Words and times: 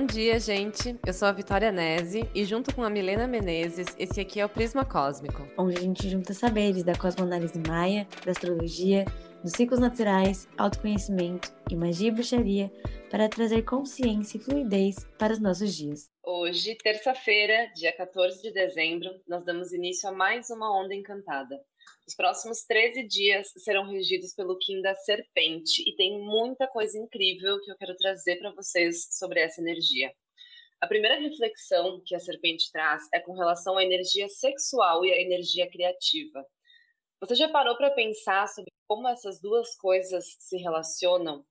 Bom 0.00 0.06
dia, 0.06 0.40
gente. 0.40 0.98
Eu 1.06 1.12
sou 1.12 1.28
a 1.28 1.32
Vitória 1.32 1.70
Nese 1.70 2.26
e 2.34 2.42
junto 2.42 2.74
com 2.74 2.82
a 2.82 2.88
Milena 2.88 3.26
Menezes, 3.26 3.86
esse 3.98 4.18
aqui 4.18 4.40
é 4.40 4.46
o 4.46 4.48
Prisma 4.48 4.82
Cósmico. 4.82 5.46
Onde 5.58 5.76
a 5.76 5.80
gente 5.80 6.08
junta 6.08 6.32
saberes 6.32 6.82
da 6.82 6.96
cosmoanálise 6.96 7.60
maia, 7.68 8.08
da 8.24 8.30
astrologia, 8.32 9.04
dos 9.44 9.52
ciclos 9.52 9.78
naturais, 9.78 10.48
autoconhecimento 10.56 11.52
e 11.70 11.76
magia 11.76 12.08
e 12.08 12.12
bruxaria 12.12 12.72
para 13.10 13.28
trazer 13.28 13.60
consciência 13.60 14.38
e 14.38 14.40
fluidez 14.40 15.06
para 15.18 15.34
os 15.34 15.38
nossos 15.38 15.74
dias. 15.74 16.08
Hoje, 16.24 16.78
terça-feira, 16.82 17.70
dia 17.76 17.92
14 17.92 18.40
de 18.40 18.52
dezembro, 18.54 19.10
nós 19.28 19.44
damos 19.44 19.70
início 19.70 20.08
a 20.08 20.12
mais 20.12 20.48
uma 20.48 20.80
onda 20.80 20.94
encantada. 20.94 21.60
Os 22.06 22.14
próximos 22.14 22.64
13 22.64 23.06
dias 23.06 23.52
serão 23.56 23.88
regidos 23.88 24.34
pelo 24.34 24.58
Kim 24.58 24.80
da 24.82 24.94
Serpente 24.94 25.82
e 25.88 25.94
tem 25.96 26.18
muita 26.18 26.66
coisa 26.68 26.98
incrível 26.98 27.60
que 27.60 27.70
eu 27.70 27.76
quero 27.76 27.96
trazer 27.96 28.36
para 28.36 28.52
vocês 28.52 29.08
sobre 29.10 29.40
essa 29.40 29.60
energia. 29.60 30.12
A 30.80 30.86
primeira 30.86 31.20
reflexão 31.20 32.02
que 32.04 32.14
a 32.14 32.18
serpente 32.18 32.72
traz 32.72 33.02
é 33.12 33.20
com 33.20 33.34
relação 33.34 33.76
à 33.76 33.84
energia 33.84 34.28
sexual 34.28 35.04
e 35.04 35.12
à 35.12 35.20
energia 35.20 35.70
criativa. 35.70 36.44
Você 37.20 37.34
já 37.34 37.48
parou 37.50 37.76
para 37.76 37.90
pensar 37.90 38.48
sobre 38.48 38.72
como 38.88 39.06
essas 39.06 39.40
duas 39.40 39.76
coisas 39.76 40.24
se 40.38 40.56
relacionam? 40.56 41.44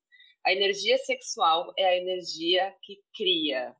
A 0.43 0.51
energia 0.51 0.97
sexual 0.97 1.71
é 1.77 1.85
a 1.85 1.95
energia 1.95 2.75
que 2.81 2.99
cria. 3.15 3.75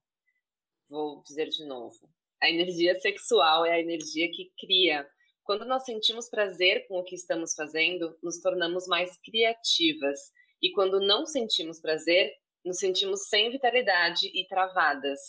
Vou 0.88 1.24
dizer 1.24 1.50
de 1.50 1.66
novo. 1.66 2.10
A 2.42 2.50
energia 2.50 3.00
sexual 3.00 3.66
é 3.66 3.72
a 3.72 3.80
energia 3.80 4.30
que 4.32 4.52
cria. 4.60 5.10
Quando 5.50 5.66
nós 5.66 5.84
sentimos 5.84 6.30
prazer 6.30 6.86
com 6.88 7.00
o 7.00 7.04
que 7.04 7.16
estamos 7.16 7.56
fazendo, 7.56 8.16
nos 8.22 8.40
tornamos 8.40 8.86
mais 8.86 9.18
criativas. 9.18 10.32
E 10.62 10.72
quando 10.72 11.00
não 11.00 11.26
sentimos 11.26 11.82
prazer, 11.82 12.32
nos 12.64 12.78
sentimos 12.78 13.28
sem 13.30 13.50
vitalidade 13.50 14.28
e 14.28 14.46
travadas. 14.46 15.20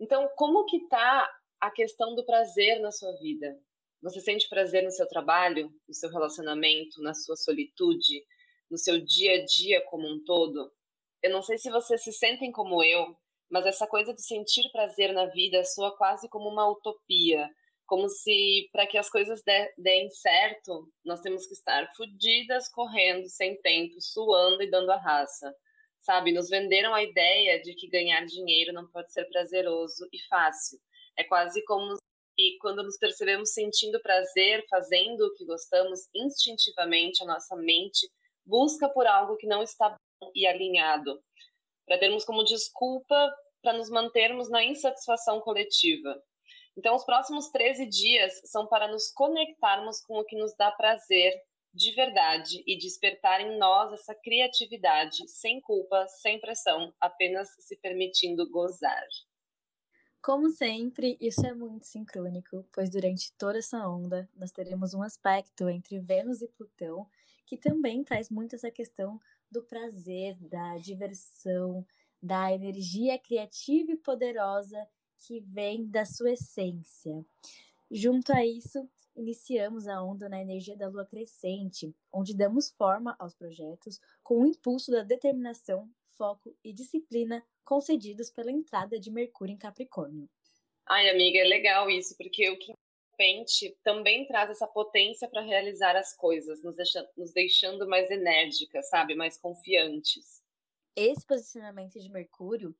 Então, 0.00 0.28
como 0.34 0.64
que 0.64 0.78
está 0.78 1.32
a 1.60 1.70
questão 1.70 2.16
do 2.16 2.26
prazer 2.26 2.80
na 2.80 2.90
sua 2.90 3.12
vida? 3.18 3.56
Você 4.02 4.18
sente 4.18 4.48
prazer 4.48 4.82
no 4.82 4.90
seu 4.90 5.06
trabalho, 5.06 5.72
no 5.86 5.94
seu 5.94 6.10
relacionamento, 6.10 7.00
na 7.00 7.14
sua 7.14 7.36
solitude, 7.36 8.24
no 8.68 8.76
seu 8.76 8.98
dia 8.98 9.40
a 9.40 9.44
dia 9.44 9.80
como 9.82 10.08
um 10.08 10.24
todo? 10.24 10.72
Eu 11.22 11.30
não 11.30 11.40
sei 11.40 11.56
se 11.56 11.70
vocês 11.70 12.02
se 12.02 12.12
sentem 12.12 12.50
como 12.50 12.82
eu, 12.82 13.16
mas 13.48 13.64
essa 13.64 13.86
coisa 13.86 14.12
de 14.12 14.22
sentir 14.22 14.68
prazer 14.72 15.12
na 15.12 15.26
vida 15.26 15.64
soa 15.64 15.96
quase 15.96 16.28
como 16.28 16.48
uma 16.48 16.68
utopia, 16.68 17.48
como 17.86 18.08
se 18.08 18.68
para 18.72 18.86
que 18.86 18.98
as 18.98 19.08
coisas 19.08 19.42
deem 19.78 20.10
certo, 20.10 20.90
nós 21.04 21.20
temos 21.20 21.46
que 21.46 21.54
estar 21.54 21.90
fodidas, 21.96 22.68
correndo, 22.68 23.28
sem 23.28 23.60
tempo, 23.62 24.00
suando 24.00 24.62
e 24.62 24.70
dando 24.70 24.90
a 24.90 24.96
raça. 24.96 25.54
Sabe, 26.00 26.32
nos 26.32 26.48
venderam 26.48 26.94
a 26.94 27.02
ideia 27.02 27.60
de 27.62 27.74
que 27.74 27.88
ganhar 27.88 28.24
dinheiro 28.26 28.72
não 28.72 28.86
pode 28.88 29.12
ser 29.12 29.24
prazeroso 29.26 30.06
e 30.12 30.20
fácil. 30.28 30.78
É 31.16 31.24
quase 31.24 31.64
como 31.64 31.96
se 31.96 32.58
quando 32.60 32.82
nos 32.82 32.98
percebemos 32.98 33.52
sentindo 33.52 34.00
prazer, 34.00 34.64
fazendo 34.68 35.26
o 35.26 35.34
que 35.34 35.44
gostamos, 35.44 36.00
instintivamente 36.14 37.22
a 37.22 37.26
nossa 37.26 37.56
mente 37.56 38.08
busca 38.44 38.88
por 38.88 39.06
algo 39.06 39.36
que 39.36 39.46
não 39.46 39.62
está 39.62 39.90
bom 40.20 40.30
e 40.34 40.46
alinhado, 40.46 41.20
para 41.86 41.98
termos 41.98 42.24
como 42.24 42.44
desculpa 42.44 43.34
para 43.62 43.72
nos 43.72 43.90
mantermos 43.90 44.48
na 44.48 44.62
insatisfação 44.62 45.40
coletiva. 45.40 46.22
Então, 46.76 46.94
os 46.94 47.04
próximos 47.04 47.48
13 47.48 47.86
dias 47.86 48.40
são 48.44 48.66
para 48.66 48.86
nos 48.88 49.10
conectarmos 49.12 50.00
com 50.00 50.18
o 50.18 50.24
que 50.24 50.36
nos 50.36 50.54
dá 50.56 50.70
prazer 50.70 51.32
de 51.72 51.92
verdade 51.92 52.62
e 52.66 52.76
despertar 52.76 53.40
em 53.40 53.58
nós 53.58 53.92
essa 53.92 54.14
criatividade, 54.14 55.28
sem 55.28 55.60
culpa, 55.60 56.06
sem 56.08 56.40
pressão, 56.40 56.92
apenas 57.00 57.48
se 57.58 57.76
permitindo 57.76 58.48
gozar. 58.50 59.06
Como 60.22 60.50
sempre, 60.50 61.16
isso 61.20 61.46
é 61.46 61.54
muito 61.54 61.86
sincrônico, 61.86 62.66
pois 62.72 62.90
durante 62.90 63.32
toda 63.34 63.58
essa 63.58 63.86
onda 63.86 64.28
nós 64.34 64.50
teremos 64.50 64.92
um 64.92 65.02
aspecto 65.02 65.68
entre 65.68 66.00
Vênus 66.00 66.42
e 66.42 66.48
Plutão 66.48 67.06
que 67.46 67.56
também 67.56 68.02
traz 68.02 68.28
muito 68.28 68.56
essa 68.56 68.70
questão 68.70 69.20
do 69.50 69.62
prazer, 69.62 70.36
da 70.40 70.76
diversão, 70.78 71.86
da 72.20 72.52
energia 72.52 73.18
criativa 73.18 73.92
e 73.92 73.96
poderosa 73.96 74.76
que 75.18 75.40
vem 75.40 75.86
da 75.86 76.04
sua 76.04 76.32
essência. 76.32 77.24
Junto 77.90 78.32
a 78.32 78.44
isso, 78.44 78.88
iniciamos 79.14 79.86
a 79.86 80.02
onda 80.02 80.28
na 80.28 80.40
energia 80.40 80.76
da 80.76 80.88
lua 80.88 81.06
crescente, 81.06 81.94
onde 82.12 82.36
damos 82.36 82.70
forma 82.70 83.16
aos 83.18 83.34
projetos 83.34 84.00
com 84.22 84.42
o 84.42 84.46
impulso 84.46 84.90
da 84.90 85.02
determinação, 85.02 85.88
foco 86.16 86.56
e 86.64 86.72
disciplina 86.72 87.44
concedidos 87.64 88.30
pela 88.30 88.50
entrada 88.50 88.98
de 88.98 89.10
Mercúrio 89.10 89.54
em 89.54 89.58
Capricórnio. 89.58 90.28
Ai, 90.86 91.10
amiga, 91.10 91.38
é 91.38 91.44
legal 91.44 91.90
isso, 91.90 92.16
porque 92.16 92.48
o 92.50 92.58
que 92.58 92.72
repente 93.16 93.76
também 93.82 94.26
traz 94.26 94.50
essa 94.50 94.66
potência 94.66 95.28
para 95.28 95.40
realizar 95.40 95.96
as 95.96 96.14
coisas, 96.14 96.62
nos, 96.62 96.76
deixa, 96.76 97.08
nos 97.16 97.32
deixando 97.32 97.88
mais 97.88 98.10
enérgicas, 98.10 98.88
sabe, 98.88 99.14
mais 99.14 99.38
confiantes. 99.38 100.42
Esse 100.94 101.26
posicionamento 101.26 101.98
de 101.98 102.10
Mercúrio, 102.10 102.74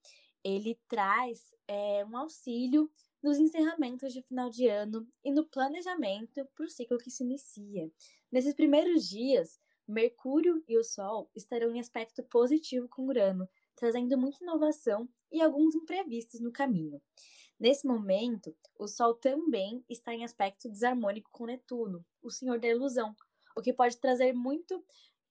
ele 0.45 0.79
traz 0.89 1.55
é, 1.69 2.05
um 2.05 2.17
auxílio 2.17 2.91
nos 3.23 3.39
encerramentos 3.39 4.13
de 4.13 4.23
final 4.23 4.49
de 4.49 4.69
ano 4.69 5.07
e 5.25 5.33
no 5.33 5.45
planejamento 5.45 6.47
para 6.55 6.65
o 6.65 6.69
ciclo 6.69 6.99
que 6.99 7.11
se 7.11 7.25
inicia. 7.25 7.91
Nesses 8.31 8.55
primeiros 8.55 9.09
dias, 9.09 9.59
Mercúrio 9.87 10.63
e 10.69 10.77
o 10.77 10.85
Sol 10.85 11.31
estarão 11.35 11.75
em 11.75 11.81
aspecto 11.81 12.23
positivo 12.25 12.89
com 12.89 13.07
Urano, 13.07 13.49
trazendo 13.75 14.19
muita 14.19 14.43
inovação 14.43 15.09
e 15.31 15.41
alguns 15.41 15.75
imprevistos 15.75 16.41
no 16.41 16.53
caminho. 16.53 17.01
Nesse 17.59 17.87
momento, 17.87 18.55
o 18.79 18.87
Sol 18.87 19.15
também 19.15 19.85
está 19.89 20.13
em 20.13 20.25
aspecto 20.25 20.69
desarmônico 20.69 21.31
com 21.31 21.47
Netuno, 21.47 22.05
o 22.23 22.31
senhor 22.31 22.59
da 22.59 22.69
ilusão, 22.69 23.15
o 23.57 23.63
que 23.63 23.73
pode 23.73 23.97
trazer 23.97 24.33
muito 24.33 24.85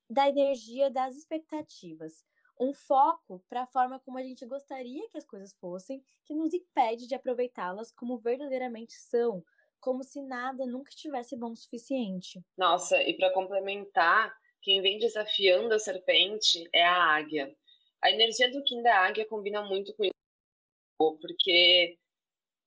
da 0.09 0.27
energia 0.29 0.89
das 0.89 1.15
expectativas, 1.15 2.23
um 2.59 2.73
foco 2.73 3.43
para 3.49 3.63
a 3.63 3.67
forma 3.67 3.99
como 3.99 4.17
a 4.17 4.23
gente 4.23 4.45
gostaria 4.45 5.07
que 5.09 5.17
as 5.17 5.25
coisas 5.25 5.53
fossem, 5.59 6.03
que 6.25 6.33
nos 6.33 6.53
impede 6.53 7.07
de 7.07 7.15
aproveitá-las 7.15 7.91
como 7.91 8.17
verdadeiramente 8.17 8.93
são, 8.93 9.43
como 9.79 10.03
se 10.03 10.21
nada 10.21 10.65
nunca 10.65 10.89
estivesse 10.89 11.35
bom 11.35 11.51
o 11.51 11.55
suficiente. 11.55 12.43
Nossa, 12.57 13.01
e 13.03 13.15
para 13.15 13.33
complementar, 13.33 14.33
quem 14.61 14.81
vem 14.81 14.97
desafiando 14.97 15.73
a 15.73 15.79
serpente 15.79 16.67
é 16.73 16.83
a 16.83 17.15
águia. 17.15 17.55
A 18.01 18.09
energia 18.09 18.51
do 18.51 18.63
Kim 18.63 18.81
da 18.81 18.99
águia 18.99 19.27
combina 19.27 19.61
muito 19.61 19.93
com 19.95 20.03
isso, 20.03 21.17
porque 21.21 21.97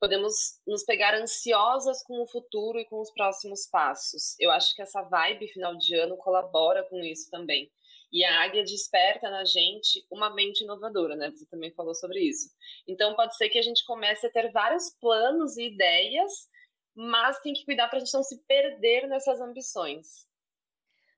podemos 0.01 0.61
nos 0.67 0.85
pegar 0.85 1.15
ansiosas 1.15 2.03
com 2.05 2.23
o 2.23 2.27
futuro 2.27 2.79
e 2.79 2.85
com 2.85 3.01
os 3.01 3.11
próximos 3.13 3.67
passos. 3.67 4.39
Eu 4.39 4.51
acho 4.51 4.75
que 4.75 4.83
essa 4.83 5.03
vibe 5.03 5.49
final 5.49 5.77
de 5.77 5.97
ano 5.97 6.17
colabora 6.17 6.85
com 6.89 7.01
isso 7.01 7.31
também. 7.31 7.71
E 8.13 8.25
a 8.25 8.43
águia 8.43 8.65
desperta 8.65 9.29
na 9.29 9.45
gente 9.45 10.07
uma 10.11 10.35
mente 10.35 10.65
inovadora, 10.65 11.15
né? 11.15 11.31
Você 11.31 11.47
também 11.47 11.71
falou 11.73 11.95
sobre 11.95 12.21
isso. 12.21 12.51
Então 12.87 13.15
pode 13.15 13.37
ser 13.37 13.49
que 13.51 13.59
a 13.59 13.63
gente 13.63 13.85
comece 13.85 14.27
a 14.27 14.31
ter 14.31 14.51
vários 14.51 14.91
planos 15.01 15.57
e 15.57 15.67
ideias, 15.67 16.49
mas 16.95 17.39
tem 17.41 17.53
que 17.53 17.65
cuidar 17.65 17.89
para 17.89 17.99
a 17.99 18.01
gente 18.01 18.15
não 18.15 18.23
se 18.23 18.43
perder 18.45 19.07
nessas 19.07 19.41
ambições. 19.41 20.27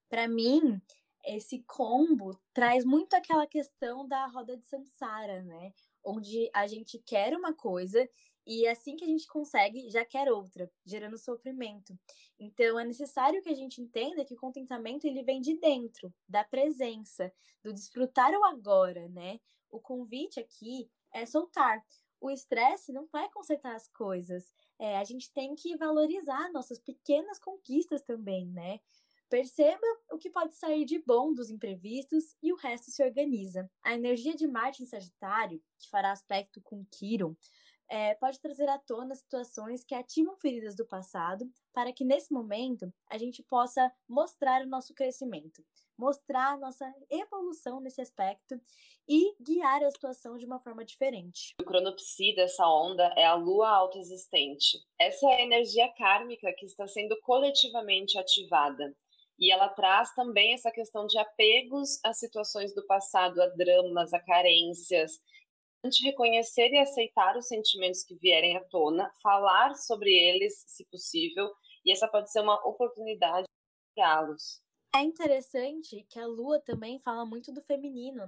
Para 0.08 0.26
mim, 0.26 0.80
esse 1.24 1.62
combo 1.66 2.38
traz 2.52 2.84
muito 2.84 3.14
aquela 3.14 3.46
questão 3.46 4.06
da 4.08 4.26
roda 4.26 4.56
de 4.56 4.66
samsara, 4.66 5.42
né? 5.42 5.72
Onde 6.04 6.50
a 6.54 6.66
gente 6.66 6.98
quer 6.98 7.34
uma 7.34 7.52
coisa 7.52 8.08
e 8.46 8.66
assim 8.66 8.96
que 8.96 9.04
a 9.04 9.06
gente 9.06 9.26
consegue, 9.26 9.90
já 9.90 10.04
quer 10.04 10.30
outra, 10.30 10.70
gerando 10.84 11.18
sofrimento. 11.18 11.96
Então 12.38 12.80
é 12.80 12.84
necessário 12.84 13.42
que 13.42 13.48
a 13.48 13.54
gente 13.54 13.80
entenda 13.80 14.24
que 14.24 14.34
o 14.34 14.38
contentamento 14.38 15.06
ele 15.06 15.22
vem 15.22 15.40
de 15.40 15.58
dentro, 15.58 16.12
da 16.28 16.42
presença, 16.42 17.32
do 17.62 17.72
desfrutar 17.72 18.32
o 18.32 18.44
agora, 18.44 19.08
né? 19.08 19.38
O 19.70 19.78
convite 19.78 20.40
aqui 20.40 20.90
é 21.12 21.26
soltar. 21.26 21.84
O 22.20 22.30
estresse 22.30 22.92
não 22.92 23.06
vai 23.06 23.30
consertar 23.30 23.74
as 23.74 23.88
coisas. 23.88 24.50
É, 24.78 24.98
a 24.98 25.04
gente 25.04 25.32
tem 25.32 25.54
que 25.54 25.76
valorizar 25.76 26.50
nossas 26.52 26.78
pequenas 26.78 27.38
conquistas 27.38 28.02
também, 28.02 28.46
né? 28.48 28.80
Perceba 29.30 29.86
o 30.10 30.18
que 30.18 30.28
pode 30.28 30.56
sair 30.56 30.84
de 30.84 30.98
bom 30.98 31.32
dos 31.32 31.50
imprevistos 31.50 32.34
e 32.42 32.52
o 32.52 32.56
resto 32.56 32.90
se 32.90 33.00
organiza. 33.00 33.70
A 33.80 33.94
energia 33.94 34.34
de 34.34 34.44
Marte 34.48 34.82
em 34.82 34.86
Sagitário, 34.86 35.62
que 35.78 35.88
fará 35.88 36.10
aspecto 36.10 36.60
com 36.60 36.84
Quiron, 36.90 37.36
é, 37.88 38.14
pode 38.16 38.40
trazer 38.40 38.68
à 38.68 38.76
tona 38.76 39.14
situações 39.14 39.84
que 39.84 39.94
ativam 39.94 40.36
feridas 40.36 40.74
do 40.74 40.84
passado, 40.84 41.48
para 41.72 41.92
que 41.92 42.04
nesse 42.04 42.32
momento 42.32 42.92
a 43.08 43.16
gente 43.16 43.40
possa 43.44 43.92
mostrar 44.08 44.62
o 44.62 44.68
nosso 44.68 44.92
crescimento, 44.94 45.64
mostrar 45.96 46.54
a 46.54 46.58
nossa 46.58 46.92
evolução 47.08 47.80
nesse 47.80 48.00
aspecto 48.00 48.60
e 49.08 49.36
guiar 49.40 49.84
a 49.84 49.90
situação 49.92 50.38
de 50.38 50.44
uma 50.44 50.58
forma 50.58 50.84
diferente. 50.84 51.54
O 51.60 51.64
cronopsi 51.64 52.34
dessa 52.34 52.66
onda 52.66 53.14
é 53.16 53.26
a 53.26 53.34
lua 53.34 53.68
autoexistente. 53.68 54.78
Essa 54.98 55.26
é 55.26 55.34
a 55.36 55.42
energia 55.42 55.88
kármica 55.94 56.52
que 56.56 56.66
está 56.66 56.88
sendo 56.88 57.16
coletivamente 57.20 58.18
ativada. 58.18 58.92
E 59.40 59.50
ela 59.50 59.68
traz 59.70 60.14
também 60.14 60.52
essa 60.52 60.70
questão 60.70 61.06
de 61.06 61.18
apegos 61.18 61.98
às 62.04 62.18
situações 62.18 62.74
do 62.74 62.86
passado, 62.86 63.40
a 63.40 63.46
dramas, 63.46 64.12
a 64.12 64.20
carências, 64.20 65.18
importante 65.80 66.04
reconhecer 66.04 66.70
e 66.70 66.78
aceitar 66.78 67.36
os 67.36 67.48
sentimentos 67.48 68.04
que 68.04 68.14
vierem 68.16 68.56
à 68.56 68.64
tona, 68.64 69.10
falar 69.22 69.74
sobre 69.74 70.10
eles, 70.10 70.62
se 70.66 70.84
possível, 70.84 71.50
e 71.84 71.90
essa 71.90 72.06
pode 72.06 72.30
ser 72.30 72.40
uma 72.40 72.56
oportunidade 72.66 73.46
de 73.46 73.94
criá-los. 73.94 74.60
É 74.94 75.00
interessante 75.00 76.04
que 76.08 76.18
a 76.18 76.26
Lua 76.26 76.60
também 76.60 77.00
fala 77.00 77.24
muito 77.24 77.52
do 77.52 77.62
feminino. 77.62 78.26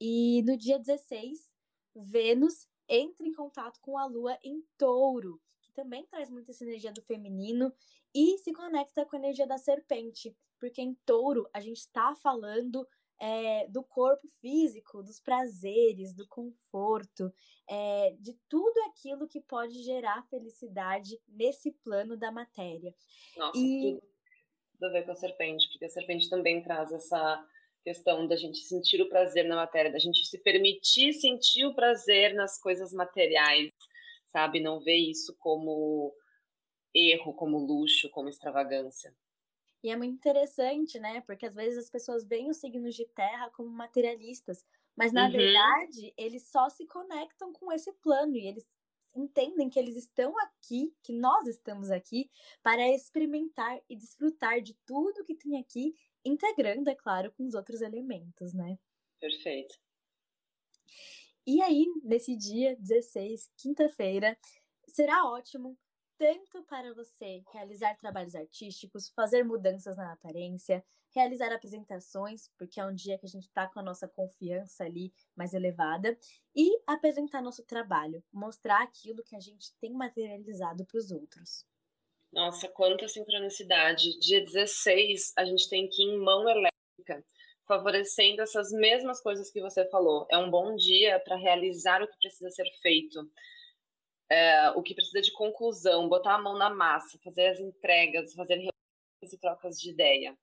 E 0.00 0.42
no 0.44 0.56
dia 0.56 0.78
16, 0.78 1.52
Vênus 1.94 2.66
entra 2.88 3.26
em 3.26 3.32
contato 3.32 3.78
com 3.80 3.98
a 3.98 4.06
Lua 4.06 4.38
em 4.42 4.62
touro, 4.78 5.40
também 5.74 6.06
traz 6.06 6.30
muita 6.30 6.52
essa 6.52 6.64
energia 6.64 6.92
do 6.92 7.02
feminino 7.02 7.72
e 8.14 8.38
se 8.38 8.52
conecta 8.52 9.04
com 9.04 9.16
a 9.16 9.18
energia 9.18 9.46
da 9.46 9.58
serpente, 9.58 10.34
porque 10.58 10.80
em 10.80 10.94
touro 11.04 11.48
a 11.52 11.60
gente 11.60 11.78
está 11.78 12.14
falando 12.14 12.86
é, 13.20 13.66
do 13.68 13.82
corpo 13.82 14.26
físico, 14.40 15.02
dos 15.02 15.20
prazeres, 15.20 16.14
do 16.14 16.26
conforto, 16.26 17.32
é, 17.68 18.14
de 18.20 18.34
tudo 18.48 18.78
aquilo 18.88 19.28
que 19.28 19.40
pode 19.40 19.82
gerar 19.82 20.26
felicidade 20.28 21.20
nesse 21.28 21.72
plano 21.72 22.16
da 22.16 22.30
matéria. 22.30 22.94
Nossa, 23.36 23.58
e... 23.58 24.00
tudo 24.72 24.86
a 24.86 24.92
ver 24.92 25.04
com 25.04 25.12
a 25.12 25.16
serpente, 25.16 25.68
porque 25.70 25.84
a 25.84 25.90
serpente 25.90 26.28
também 26.28 26.62
traz 26.62 26.92
essa 26.92 27.46
questão 27.84 28.26
da 28.26 28.34
gente 28.34 28.58
sentir 28.60 29.00
o 29.02 29.08
prazer 29.08 29.44
na 29.44 29.56
matéria, 29.56 29.92
da 29.92 29.98
gente 29.98 30.24
se 30.24 30.38
permitir 30.38 31.12
sentir 31.12 31.66
o 31.66 31.74
prazer 31.74 32.34
nas 32.34 32.58
coisas 32.58 32.92
materiais, 32.92 33.70
sabe? 34.34 34.58
Não 34.58 34.80
ver 34.80 34.96
isso 34.96 35.32
como 35.38 36.12
erro, 36.92 37.32
como 37.34 37.56
luxo, 37.56 38.10
como 38.10 38.28
extravagância. 38.28 39.14
E 39.80 39.90
é 39.90 39.96
muito 39.96 40.14
interessante, 40.14 40.98
né? 40.98 41.20
Porque 41.20 41.46
às 41.46 41.54
vezes 41.54 41.78
as 41.78 41.90
pessoas 41.90 42.24
veem 42.24 42.50
os 42.50 42.56
signos 42.56 42.96
de 42.96 43.06
terra 43.14 43.48
como 43.50 43.68
materialistas, 43.68 44.66
mas 44.96 45.12
na 45.12 45.26
uhum. 45.26 45.32
verdade 45.32 46.12
eles 46.16 46.48
só 46.48 46.68
se 46.68 46.84
conectam 46.86 47.52
com 47.52 47.70
esse 47.70 47.92
plano 47.92 48.36
e 48.36 48.44
eles 48.44 48.66
entendem 49.14 49.70
que 49.70 49.78
eles 49.78 49.96
estão 49.96 50.36
aqui, 50.38 50.92
que 51.00 51.12
nós 51.12 51.46
estamos 51.46 51.92
aqui 51.92 52.28
para 52.60 52.88
experimentar 52.88 53.80
e 53.88 53.94
desfrutar 53.94 54.60
de 54.60 54.74
tudo 54.84 55.24
que 55.24 55.36
tem 55.36 55.60
aqui, 55.60 55.94
integrando, 56.24 56.90
é 56.90 56.96
claro, 56.96 57.30
com 57.32 57.46
os 57.46 57.54
outros 57.54 57.80
elementos, 57.80 58.52
né? 58.52 58.76
Perfeito. 59.20 59.78
E 61.46 61.60
aí, 61.60 61.86
nesse 62.02 62.34
dia 62.34 62.74
16, 62.76 63.50
quinta-feira, 63.58 64.36
será 64.88 65.26
ótimo 65.26 65.78
tanto 66.16 66.62
para 66.64 66.94
você 66.94 67.42
realizar 67.52 67.96
trabalhos 67.98 68.34
artísticos, 68.34 69.10
fazer 69.10 69.44
mudanças 69.44 69.96
na 69.96 70.12
aparência, 70.12 70.82
realizar 71.14 71.52
apresentações, 71.52 72.48
porque 72.56 72.80
é 72.80 72.86
um 72.86 72.94
dia 72.94 73.18
que 73.18 73.26
a 73.26 73.28
gente 73.28 73.44
está 73.44 73.66
com 73.66 73.78
a 73.78 73.82
nossa 73.82 74.08
confiança 74.08 74.84
ali 74.84 75.12
mais 75.36 75.52
elevada, 75.52 76.16
e 76.56 76.80
apresentar 76.86 77.42
nosso 77.42 77.62
trabalho, 77.64 78.24
mostrar 78.32 78.82
aquilo 78.82 79.22
que 79.22 79.36
a 79.36 79.40
gente 79.40 79.74
tem 79.80 79.92
materializado 79.92 80.86
para 80.86 80.98
os 80.98 81.10
outros. 81.10 81.66
Nossa, 82.32 82.68
quanta 82.68 83.06
sincronicidade! 83.06 84.18
Dia 84.18 84.42
16, 84.42 85.34
a 85.36 85.44
gente 85.44 85.68
tem 85.68 85.88
que 85.88 86.02
ir 86.02 86.14
em 86.14 86.18
mão 86.18 86.48
elétrica, 86.48 87.22
favorecendo 87.66 88.42
essas 88.42 88.70
mesmas 88.70 89.20
coisas 89.20 89.50
que 89.50 89.60
você 89.60 89.88
falou. 89.88 90.26
É 90.30 90.38
um 90.38 90.50
bom 90.50 90.74
dia 90.76 91.20
para 91.20 91.36
realizar 91.36 92.02
o 92.02 92.08
que 92.08 92.18
precisa 92.18 92.50
ser 92.50 92.70
feito 92.82 93.28
é, 94.30 94.70
o 94.70 94.82
que 94.82 94.94
precisa 94.94 95.20
de 95.20 95.32
conclusão, 95.32 96.08
botar 96.08 96.34
a 96.34 96.42
mão 96.42 96.56
na 96.56 96.70
massa, 96.70 97.18
fazer 97.22 97.48
as 97.48 97.60
entregas, 97.60 98.34
fazer 98.34 98.54
reuniões 98.54 99.32
e 99.32 99.38
trocas 99.38 99.78
de 99.78 99.90
ideia. 99.90 100.36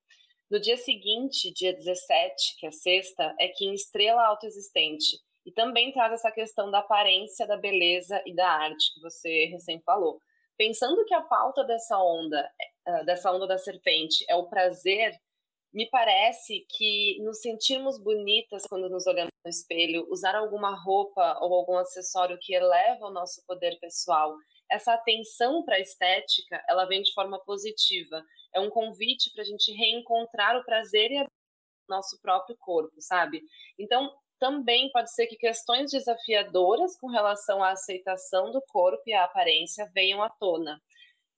No 0.50 0.60
dia 0.60 0.76
seguinte, 0.76 1.52
dia 1.52 1.72
17, 1.74 2.56
que 2.58 2.66
é 2.66 2.70
sexta, 2.70 3.34
é 3.40 3.48
que 3.48 3.72
Estrela 3.72 4.24
Autoexistente. 4.26 5.18
E 5.44 5.50
também 5.50 5.92
traz 5.92 6.12
essa 6.12 6.30
questão 6.30 6.70
da 6.70 6.78
aparência, 6.78 7.46
da 7.46 7.56
beleza 7.56 8.22
e 8.24 8.34
da 8.34 8.48
arte 8.48 8.94
que 8.94 9.00
você 9.00 9.46
recém 9.46 9.80
falou. 9.80 10.20
Pensando 10.56 11.04
que 11.04 11.14
a 11.14 11.22
pauta 11.22 11.64
dessa 11.64 11.98
onda, 11.98 12.48
é, 12.86 13.04
dessa 13.04 13.32
onda 13.32 13.46
da 13.46 13.58
serpente, 13.58 14.24
é 14.28 14.36
o 14.36 14.48
prazer 14.48 15.18
me 15.72 15.88
parece 15.88 16.66
que 16.68 17.18
nos 17.22 17.40
sentirmos 17.40 17.98
bonitas 17.98 18.64
quando 18.66 18.88
nos 18.90 19.06
olhamos 19.06 19.32
no 19.44 19.50
espelho, 19.50 20.06
usar 20.10 20.34
alguma 20.34 20.74
roupa 20.74 21.38
ou 21.40 21.54
algum 21.54 21.78
acessório 21.78 22.38
que 22.40 22.54
eleva 22.54 23.06
o 23.06 23.10
nosso 23.12 23.44
poder 23.46 23.78
pessoal, 23.80 24.36
essa 24.70 24.94
atenção 24.94 25.64
para 25.64 25.76
a 25.76 25.80
estética, 25.80 26.62
ela 26.68 26.84
vem 26.86 27.02
de 27.02 27.12
forma 27.12 27.38
positiva. 27.44 28.22
É 28.54 28.60
um 28.60 28.70
convite 28.70 29.30
para 29.32 29.42
a 29.42 29.46
gente 29.46 29.72
reencontrar 29.72 30.56
o 30.56 30.64
prazer 30.64 31.10
e 31.10 31.18
a 31.18 31.26
nosso 31.88 32.18
próprio 32.22 32.56
corpo, 32.58 32.94
sabe? 33.00 33.42
Então, 33.78 34.14
também 34.38 34.90
pode 34.90 35.12
ser 35.12 35.26
que 35.26 35.36
questões 35.36 35.90
desafiadoras 35.90 36.98
com 36.98 37.06
relação 37.06 37.62
à 37.62 37.70
aceitação 37.70 38.50
do 38.50 38.62
corpo 38.62 39.02
e 39.06 39.12
à 39.12 39.24
aparência 39.24 39.90
venham 39.94 40.22
à 40.22 40.28
tona. 40.28 40.80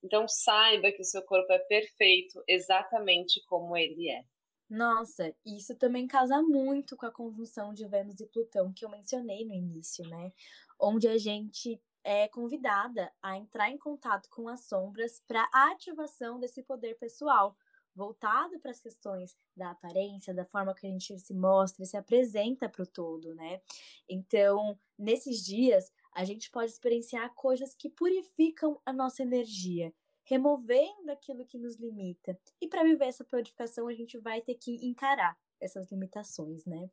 Então 0.04 0.28
saiba 0.28 0.92
que 0.92 1.02
o 1.02 1.04
seu 1.04 1.22
corpo 1.22 1.52
é 1.52 1.58
perfeito 1.58 2.44
exatamente 2.46 3.42
como 3.46 3.76
ele 3.76 4.10
é. 4.10 4.22
Nossa, 4.68 5.34
isso 5.44 5.74
também 5.76 6.06
casa 6.06 6.42
muito 6.42 6.96
com 6.96 7.06
a 7.06 7.12
conjunção 7.12 7.72
de 7.74 7.86
Vênus 7.86 8.20
e 8.20 8.26
Plutão 8.26 8.72
que 8.72 8.84
eu 8.84 8.88
mencionei 8.88 9.44
no 9.44 9.54
início, 9.54 10.06
né? 10.08 10.32
Onde 10.80 11.06
a 11.06 11.18
gente 11.18 11.80
é 12.02 12.28
convidada 12.28 13.12
a 13.22 13.36
entrar 13.36 13.70
em 13.70 13.78
contato 13.78 14.28
com 14.30 14.48
as 14.48 14.66
sombras 14.66 15.22
para 15.26 15.48
a 15.52 15.70
ativação 15.72 16.38
desse 16.38 16.62
poder 16.62 16.96
pessoal, 16.98 17.56
voltado 17.94 18.58
para 18.58 18.70
as 18.72 18.80
questões 18.80 19.38
da 19.56 19.70
aparência, 19.70 20.34
da 20.34 20.44
forma 20.44 20.74
que 20.74 20.86
a 20.86 20.90
gente 20.90 21.18
se 21.18 21.34
mostra, 21.34 21.84
se 21.84 21.96
apresenta 21.96 22.68
para 22.68 22.82
o 22.82 22.86
todo, 22.86 23.34
né? 23.34 23.60
Então, 24.08 24.78
nesses 24.98 25.44
dias, 25.44 25.92
a 26.14 26.25
gente 26.25 26.50
pode 26.50 26.70
experienciar 26.70 27.34
coisas 27.34 27.75
que 27.75 27.90
purificam 27.90 28.81
a 28.87 28.93
nossa 28.93 29.22
energia, 29.22 29.93
removendo 30.22 31.11
aquilo 31.11 31.44
que 31.44 31.58
nos 31.58 31.76
limita. 31.76 32.38
E 32.61 32.69
para 32.69 32.84
viver 32.84 33.06
essa 33.06 33.25
purificação, 33.25 33.88
a 33.88 33.93
gente 33.93 34.16
vai 34.19 34.40
ter 34.40 34.55
que 34.55 34.76
encarar 34.87 35.37
essas 35.61 35.90
limitações, 35.90 36.64
né? 36.64 36.88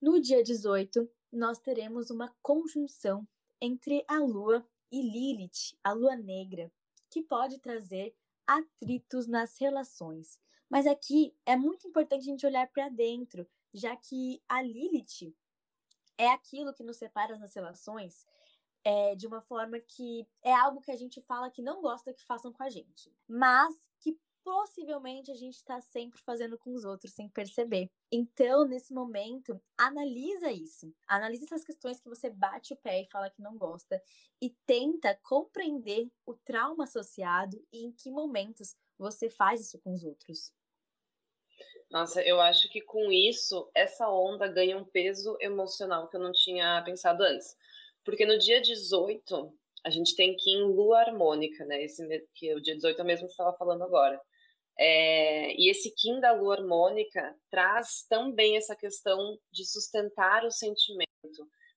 No 0.00 0.20
dia 0.20 0.42
18, 0.42 1.10
nós 1.32 1.58
teremos 1.58 2.10
uma 2.10 2.34
conjunção 2.40 3.26
entre 3.60 4.04
a 4.06 4.18
Lua 4.18 4.66
e 4.92 5.02
Lilith, 5.02 5.76
a 5.82 5.92
Lua 5.92 6.14
Negra, 6.14 6.70
que 7.10 7.22
pode 7.22 7.58
trazer 7.58 8.14
atritos 8.46 9.26
nas 9.26 9.58
relações. 9.58 10.38
Mas 10.68 10.86
aqui 10.86 11.34
é 11.44 11.56
muito 11.56 11.88
importante 11.88 12.22
a 12.22 12.30
gente 12.30 12.46
olhar 12.46 12.68
para 12.68 12.88
dentro, 12.88 13.46
já 13.72 13.96
que 13.96 14.42
a 14.48 14.62
Lilith 14.62 15.34
é 16.18 16.28
aquilo 16.30 16.74
que 16.74 16.84
nos 16.84 16.96
separa 16.96 17.36
nas 17.36 17.54
relações 17.54 18.26
é, 18.84 19.16
de 19.16 19.26
uma 19.26 19.40
forma 19.40 19.80
que 19.80 20.26
é 20.42 20.54
algo 20.54 20.80
que 20.80 20.92
a 20.92 20.96
gente 20.96 21.20
fala 21.20 21.50
que 21.50 21.62
não 21.62 21.82
gosta 21.82 22.14
que 22.14 22.24
façam 22.24 22.52
com 22.52 22.62
a 22.62 22.70
gente, 22.70 23.12
mas 23.28 23.74
que 23.98 24.16
possivelmente 24.44 25.28
a 25.32 25.34
gente 25.34 25.56
está 25.56 25.80
sempre 25.80 26.20
fazendo 26.20 26.56
com 26.56 26.72
os 26.72 26.84
outros 26.84 27.12
sem 27.12 27.28
perceber. 27.28 27.90
Então, 28.12 28.64
nesse 28.64 28.94
momento, 28.94 29.60
analisa 29.76 30.52
isso. 30.52 30.94
Analisa 31.08 31.46
essas 31.46 31.64
questões 31.64 31.98
que 31.98 32.08
você 32.08 32.30
bate 32.30 32.72
o 32.72 32.76
pé 32.76 33.02
e 33.02 33.10
fala 33.10 33.28
que 33.28 33.42
não 33.42 33.58
gosta 33.58 34.00
e 34.40 34.50
tenta 34.64 35.18
compreender 35.24 36.08
o 36.24 36.32
trauma 36.32 36.84
associado 36.84 37.60
e 37.72 37.84
em 37.86 37.90
que 37.90 38.08
momentos 38.08 38.76
você 38.96 39.28
faz 39.28 39.60
isso 39.62 39.80
com 39.80 39.92
os 39.92 40.04
outros. 40.04 40.52
Nossa, 41.90 42.20
eu 42.22 42.40
acho 42.40 42.68
que 42.68 42.80
com 42.80 43.12
isso, 43.12 43.70
essa 43.74 44.08
onda 44.08 44.48
ganha 44.48 44.76
um 44.76 44.84
peso 44.84 45.36
emocional 45.40 46.08
que 46.08 46.16
eu 46.16 46.20
não 46.20 46.32
tinha 46.32 46.82
pensado 46.84 47.22
antes. 47.22 47.56
Porque 48.04 48.26
no 48.26 48.38
dia 48.38 48.60
18, 48.60 49.52
a 49.84 49.90
gente 49.90 50.16
tem 50.16 50.36
que 50.36 50.50
ir 50.50 50.54
em 50.54 50.64
lua 50.64 51.00
harmônica, 51.00 51.64
né? 51.64 51.82
Esse, 51.82 52.04
que 52.34 52.52
o 52.54 52.60
dia 52.60 52.74
18 52.74 52.98
é 52.98 53.02
o 53.02 53.06
mesmo 53.06 53.26
que 53.26 53.32
estava 53.32 53.56
falando 53.56 53.82
agora. 53.82 54.20
É, 54.78 55.54
e 55.54 55.70
esse 55.70 55.94
Kim 55.94 56.20
da 56.20 56.32
lua 56.32 56.56
harmônica 56.56 57.34
traz 57.50 58.04
também 58.08 58.56
essa 58.56 58.76
questão 58.76 59.38
de 59.50 59.64
sustentar 59.64 60.44
o 60.44 60.50
sentimento, 60.50 61.06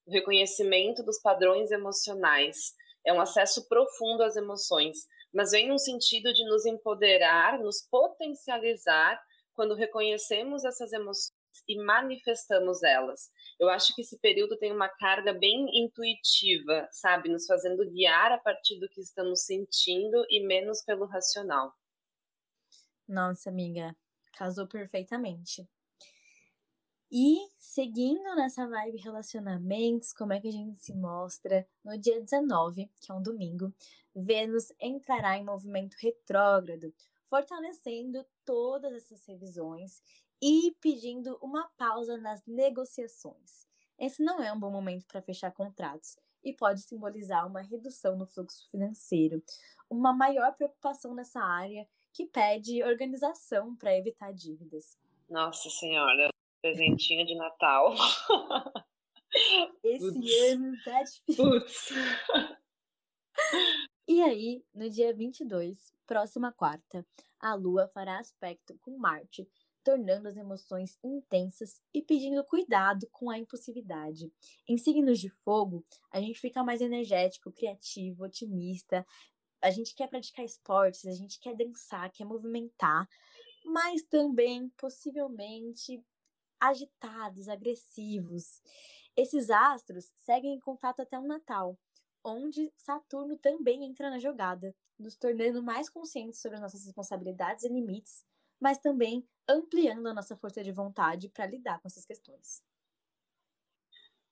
o 0.06 0.12
reconhecimento 0.12 1.04
dos 1.04 1.20
padrões 1.22 1.72
emocionais. 1.72 2.74
É 3.06 3.13
um 3.13 3.22
acesso 3.22 3.68
profundo 3.70 4.24
às 4.24 4.36
emoções, 4.36 4.98
mas 5.34 5.51
vem 5.51 5.70
no 5.70 5.80
sentido 5.80 6.34
de 6.34 6.44
nos 6.46 6.66
empoderar, 6.66 7.60
nos 7.60 7.88
potencializar 7.89 9.22
quando 9.60 9.75
reconhecemos 9.75 10.63
essas 10.63 10.94
emoções 10.94 11.38
e 11.68 11.84
manifestamos 11.84 12.82
elas. 12.82 13.30
Eu 13.60 13.68
acho 13.68 13.94
que 13.94 14.00
esse 14.00 14.18
período 14.18 14.58
tem 14.58 14.72
uma 14.72 14.88
carga 14.88 15.34
bem 15.34 15.68
intuitiva, 15.84 16.88
sabe? 16.94 17.28
Nos 17.28 17.46
fazendo 17.46 17.86
guiar 17.92 18.32
a 18.32 18.38
partir 18.38 18.80
do 18.80 18.88
que 18.88 19.01
estamos 19.01 19.42
sentindo 19.42 20.25
e 20.30 20.48
menos 20.48 20.82
pelo 20.82 21.06
racional. 21.06 21.74
Nossa, 23.06 23.50
amiga, 23.50 23.94
casou 24.32 24.66
perfeitamente. 24.66 25.68
E 27.12 27.39
seguindo 27.60 28.34
nessa 28.38 28.66
vibe 28.66 29.00
relacionamentos, 29.00 30.13
como 30.13 30.32
é 30.32 30.39
que 30.39 30.48
a 30.48 30.54
gente 30.54 30.80
se 30.80 30.96
mostra? 30.96 31.68
No 31.84 32.00
dia 32.00 32.22
19, 32.22 32.89
que 33.01 33.12
é 33.12 33.13
um 33.13 33.22
domingo, 33.22 33.74
Vênus 34.16 34.72
entrará 34.80 35.38
em 35.38 35.44
movimento 35.44 35.98
retrógrado, 36.00 36.94
fortalecendo 37.30 38.26
todas 38.44 38.94
essas 38.94 39.26
revisões 39.26 40.02
e 40.42 40.76
pedindo 40.82 41.38
uma 41.42 41.70
pausa 41.78 42.18
nas 42.18 42.42
negociações. 42.46 43.68
esse 43.98 44.24
não 44.24 44.42
é 44.42 44.52
um 44.52 44.60
bom 44.60 44.72
momento 44.72 45.06
para 45.06 45.22
fechar 45.22 45.52
contratos 45.52 46.18
e 46.44 46.54
pode 46.54 46.82
simbolizar 46.82 47.46
uma 47.46 47.62
redução 47.62 48.18
no 48.18 48.26
fluxo 48.26 48.70
financeiro, 48.70 49.44
uma 49.90 50.14
maior 50.14 50.54
preocupação 50.56 51.14
nessa 51.14 51.42
área 51.42 51.88
que 52.14 52.26
pede 52.26 52.82
organização 52.84 53.76
para 53.76 53.96
evitar 53.96 54.34
dívidas. 54.34 54.98
Nossa 55.30 55.70
Senhora, 55.70 56.30
presentinho 56.62 57.26
de 57.26 57.36
Natal. 57.36 57.94
Esse 59.84 60.06
Uts. 60.06 60.42
ano 60.52 60.78
tá 60.84 61.04
difícil. 61.04 61.96
E 64.12 64.24
aí, 64.24 64.66
no 64.74 64.89
dia 64.89 65.13
22, 65.13 65.94
próxima 66.08 66.51
quarta, 66.51 67.06
a 67.39 67.54
Lua 67.54 67.88
fará 67.89 68.18
aspecto 68.18 68.75
com 68.82 68.98
Marte, 68.98 69.48
tornando 69.84 70.28
as 70.28 70.36
emoções 70.36 70.98
intensas 71.04 71.80
e 71.94 72.01
pedindo 72.01 72.44
cuidado 72.44 73.08
com 73.12 73.30
a 73.30 73.38
impulsividade. 73.38 74.34
Em 74.68 74.80
signos 74.80 75.20
de 75.20 75.30
fogo, 75.30 75.86
a 76.12 76.20
gente 76.20 76.39
fica 76.39 76.63
mais 76.63 76.82
energético, 76.82 77.51
criativo, 77.51 78.24
otimista. 78.24 79.06
A 79.62 79.70
gente 79.70 79.94
quer 79.94 80.10
praticar 80.10 80.44
esportes, 80.44 81.06
a 81.06 81.13
gente 81.13 81.39
quer 81.39 81.56
dançar, 81.56 82.12
quer 82.12 82.25
movimentar, 82.25 83.08
mas 83.63 84.01
também 84.01 84.70
possivelmente 84.70 86.04
agitados, 86.60 87.48
agressivos. 87.48 88.60
Esses 89.16 89.51
astros 89.51 90.12
seguem 90.16 90.56
em 90.56 90.60
contato 90.60 91.00
até 91.00 91.20
o 91.20 91.28
Natal, 91.28 91.78
onde 92.24 92.72
Saturno 92.78 93.38
também 93.38 93.86
entra 93.86 94.10
na 94.10 94.20
jogada, 94.20 94.76
nos 94.98 95.16
tornando 95.16 95.64
mais 95.64 95.90
conscientes 95.90 96.42
sobre 96.42 96.56
as 96.56 96.62
nossas 96.62 96.86
responsabilidades 96.86 97.64
e 97.64 97.70
limites, 97.70 98.26
mas 98.60 98.78
também 98.78 99.28
ampliando 99.48 100.08
a 100.08 100.14
nossa 100.14 100.36
força 100.36 100.64
de 100.64 100.72
vontade 100.72 101.30
para 101.30 101.46
lidar 101.46 101.80
com 101.82 101.88
essas 101.88 102.06
questões. 102.06 102.64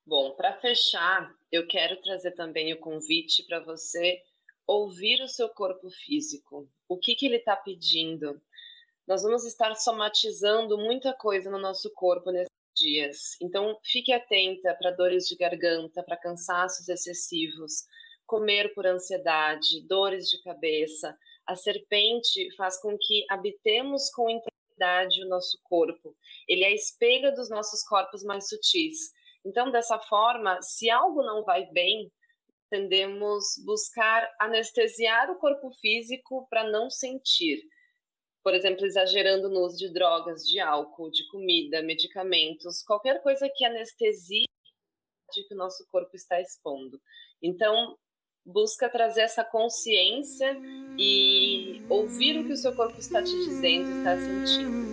Bom, 0.06 0.34
para 0.34 0.58
fechar, 0.58 1.34
eu 1.52 1.66
quero 1.66 2.00
trazer 2.00 2.32
também 2.32 2.72
o 2.72 2.80
convite 2.80 3.44
para 3.44 3.60
você 3.60 4.22
ouvir 4.66 5.22
o 5.22 5.28
seu 5.28 5.48
corpo 5.48 5.90
físico. 5.90 6.70
O 6.88 6.98
que, 6.98 7.14
que 7.14 7.26
ele 7.26 7.36
está 7.36 7.56
pedindo? 7.56 8.40
Nós 9.06 9.22
vamos 9.22 9.44
estar 9.44 9.74
somatizando 9.74 10.76
muita 10.76 11.14
coisa 11.14 11.50
no 11.50 11.58
nosso 11.58 11.90
corpo 11.92 12.30
nesses 12.30 12.57
dias. 12.78 13.36
Então, 13.42 13.78
fique 13.84 14.12
atenta 14.12 14.74
para 14.74 14.92
dores 14.92 15.26
de 15.26 15.36
garganta, 15.36 16.02
para 16.02 16.16
cansaços 16.16 16.88
excessivos, 16.88 17.84
comer 18.26 18.72
por 18.74 18.86
ansiedade, 18.86 19.86
dores 19.86 20.28
de 20.30 20.42
cabeça. 20.42 21.16
A 21.46 21.56
serpente 21.56 22.54
faz 22.56 22.80
com 22.80 22.96
que 22.98 23.24
habitemos 23.28 24.10
com 24.10 24.30
integridade 24.30 25.22
o 25.24 25.28
nosso 25.28 25.58
corpo. 25.64 26.16
Ele 26.48 26.64
é 26.64 26.72
espelho 26.72 27.34
dos 27.34 27.50
nossos 27.50 27.82
corpos 27.82 28.22
mais 28.22 28.48
sutis. 28.48 29.12
Então, 29.44 29.70
dessa 29.70 29.98
forma, 29.98 30.60
se 30.62 30.88
algo 30.88 31.22
não 31.22 31.44
vai 31.44 31.66
bem, 31.72 32.10
tendemos 32.70 33.44
buscar 33.64 34.30
anestesiar 34.40 35.30
o 35.30 35.38
corpo 35.38 35.70
físico 35.80 36.46
para 36.48 36.64
não 36.64 36.90
sentir 36.90 37.62
por 38.48 38.54
exemplo, 38.54 38.86
exagerando 38.86 39.50
no 39.50 39.60
uso 39.60 39.76
de 39.76 39.92
drogas, 39.92 40.42
de 40.48 40.58
álcool, 40.58 41.10
de 41.10 41.28
comida, 41.28 41.82
medicamentos, 41.82 42.82
qualquer 42.82 43.20
coisa 43.20 43.46
que 43.54 43.62
anestesie 43.62 44.46
que 45.30 45.52
o 45.52 45.56
nosso 45.58 45.86
corpo 45.88 46.16
está 46.16 46.40
expondo. 46.40 46.98
Então, 47.42 47.94
busca 48.46 48.88
trazer 48.88 49.20
essa 49.20 49.44
consciência 49.44 50.56
e 50.98 51.82
ouvir 51.90 52.40
o 52.40 52.46
que 52.46 52.54
o 52.54 52.56
seu 52.56 52.74
corpo 52.74 52.98
está 52.98 53.22
te 53.22 53.32
dizendo, 53.32 53.98
está 53.98 54.16
sentindo. 54.16 54.88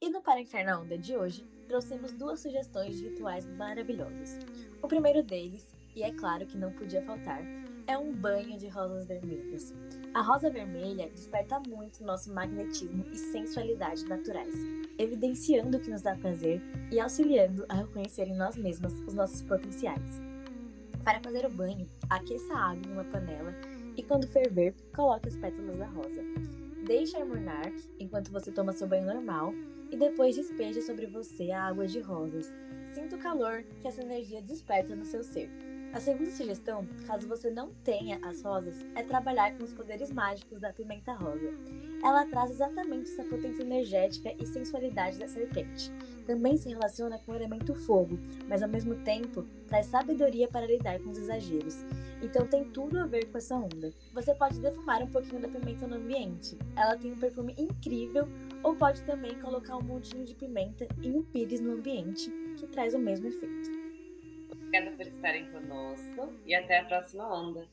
E 0.00 0.08
no 0.08 0.22
Para 0.22 0.40
Inferno 0.40 0.80
Onda 0.80 0.96
de 0.96 1.14
hoje, 1.14 1.44
trouxemos 1.66 2.12
duas 2.12 2.40
sugestões 2.40 2.96
de 2.96 3.08
rituais 3.08 3.46
maravilhosos. 3.46 4.38
O 4.82 4.88
primeiro 4.88 5.22
deles, 5.22 5.74
e 5.94 6.02
é 6.02 6.12
claro 6.12 6.46
que 6.46 6.56
não 6.56 6.72
podia 6.72 7.02
faltar, 7.02 7.42
é 7.86 7.96
um 7.96 8.12
banho 8.12 8.58
de 8.58 8.68
rosas 8.68 9.06
vermelhas. 9.06 9.74
A 10.12 10.20
rosa 10.20 10.50
vermelha 10.50 11.08
desperta 11.08 11.60
muito 11.60 12.04
nosso 12.04 12.32
magnetismo 12.32 13.04
e 13.12 13.16
sensualidade 13.16 14.04
naturais, 14.06 14.54
evidenciando 14.98 15.76
o 15.76 15.80
que 15.80 15.90
nos 15.90 16.02
dá 16.02 16.16
prazer 16.16 16.60
e 16.90 16.98
auxiliando 16.98 17.64
a 17.68 17.74
reconhecer 17.74 18.26
em 18.26 18.36
nós 18.36 18.56
mesmas 18.56 18.92
os 19.06 19.14
nossos 19.14 19.42
potenciais. 19.42 20.20
Para 21.04 21.20
fazer 21.20 21.46
o 21.46 21.50
banho, 21.50 21.86
aqueça 22.10 22.52
a 22.52 22.70
água 22.70 22.82
em 22.84 22.92
uma 22.92 23.04
panela 23.04 23.54
e, 23.96 24.02
quando 24.02 24.26
ferver, 24.26 24.74
coloque 24.94 25.28
as 25.28 25.36
pétalas 25.36 25.76
da 25.76 25.86
rosa. 25.86 26.20
Deixe 26.84 27.22
mornar 27.22 27.72
enquanto 27.98 28.32
você 28.32 28.50
toma 28.50 28.72
seu 28.72 28.88
banho 28.88 29.06
normal 29.06 29.52
e 29.90 29.96
depois 29.96 30.36
despeje 30.36 30.82
sobre 30.82 31.06
você 31.06 31.50
a 31.50 31.64
água 31.64 31.86
de 31.86 32.00
rosas, 32.00 32.50
Sinta 32.96 33.14
o 33.14 33.18
calor 33.18 33.62
que 33.82 33.88
essa 33.88 34.00
energia 34.00 34.40
desperta 34.40 34.96
no 34.96 35.04
seu 35.04 35.22
ser. 35.22 35.50
A 35.92 36.00
segunda 36.00 36.30
sugestão, 36.30 36.86
caso 37.06 37.28
você 37.28 37.50
não 37.50 37.70
tenha 37.84 38.18
as 38.22 38.42
rosas, 38.42 38.74
é 38.94 39.02
trabalhar 39.02 39.54
com 39.56 39.64
os 39.64 39.72
poderes 39.74 40.10
mágicos 40.10 40.60
da 40.60 40.72
pimenta 40.72 41.12
rosa. 41.12 41.52
Ela 42.02 42.24
traz 42.26 42.50
exatamente 42.50 43.10
essa 43.10 43.22
potência 43.24 43.62
energética 43.62 44.34
e 44.38 44.46
sensualidade 44.46 45.18
da 45.18 45.28
serpente. 45.28 45.92
Também 46.26 46.56
se 46.56 46.70
relaciona 46.70 47.18
com 47.18 47.32
o 47.32 47.34
elemento 47.34 47.74
fogo, 47.74 48.18
mas 48.48 48.62
ao 48.62 48.68
mesmo 48.68 48.94
tempo 48.96 49.46
traz 49.68 49.86
sabedoria 49.86 50.48
para 50.48 50.66
lidar 50.66 50.98
com 51.00 51.10
os 51.10 51.18
exageros. 51.18 51.84
Então 52.22 52.46
tem 52.46 52.64
tudo 52.64 52.98
a 52.98 53.06
ver 53.06 53.26
com 53.26 53.38
essa 53.38 53.56
onda. 53.56 53.92
Você 54.14 54.34
pode 54.34 54.58
defumar 54.58 55.02
um 55.02 55.10
pouquinho 55.10 55.40
da 55.40 55.48
pimenta 55.48 55.86
no 55.86 55.96
ambiente. 55.96 56.58
Ela 56.74 56.96
tem 56.96 57.12
um 57.12 57.18
perfume 57.18 57.54
incrível, 57.58 58.26
ou 58.66 58.74
pode 58.74 59.00
também 59.04 59.32
colocar 59.38 59.76
um 59.76 59.82
montinho 59.82 60.24
de 60.24 60.34
pimenta 60.34 60.88
e 61.00 61.08
um 61.08 61.22
pires 61.22 61.60
no 61.60 61.74
ambiente, 61.74 62.28
que 62.56 62.66
traz 62.66 62.94
o 62.94 62.98
mesmo 62.98 63.28
efeito. 63.28 63.70
Obrigada 64.50 64.90
por 64.90 65.06
estarem 65.06 65.48
conosco 65.52 66.32
e 66.44 66.52
até 66.52 66.80
a 66.80 66.84
próxima 66.84 67.32
onda. 67.32 67.64